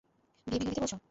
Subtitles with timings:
[0.47, 0.97] বিয়ে ভেঙে দিতে বলছো?